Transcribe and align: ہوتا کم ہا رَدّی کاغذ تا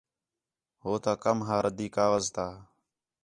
ہوتا 0.83 1.13
کم 1.23 1.37
ہا 1.47 1.57
رَدّی 1.65 1.87
کاغذ 1.95 2.25
تا 2.35 2.47